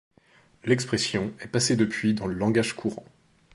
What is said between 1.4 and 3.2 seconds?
est passée depuis dans le langage courant.